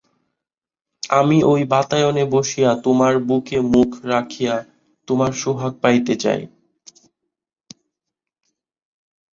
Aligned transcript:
আমি 1.13 1.37
ওই 1.43 1.61
বাতায়নে 1.63 2.23
বসিয়া 2.33 2.71
তোমার 2.83 3.13
বুকে 3.27 3.57
মুখ 3.73 3.89
রাখিয়া 4.05 4.55
তোমার 5.07 5.31
সোহাগ 5.33 5.73
পাইতে 5.81 6.13
চাই। 6.23 6.41